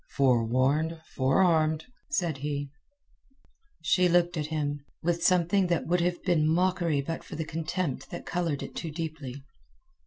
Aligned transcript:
"Forewarned, 0.15 0.99
forearmed," 1.13 1.85
said 2.09 2.39
he. 2.39 2.71
She 3.83 4.09
looked 4.09 4.35
at 4.35 4.47
him, 4.47 4.79
with 5.03 5.23
something 5.23 5.67
that 5.67 5.85
would 5.85 6.01
have 6.01 6.23
been 6.23 6.47
mockery 6.47 7.03
but 7.03 7.23
for 7.23 7.35
the 7.35 7.45
contempt 7.45 8.09
that 8.09 8.25
coloured 8.25 8.63
it 8.63 8.75
too 8.75 8.89
deeply. 8.89 9.43